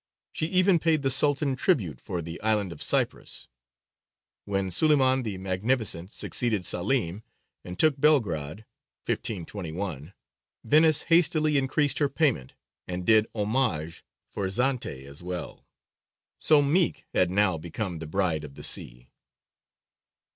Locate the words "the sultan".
1.03-1.55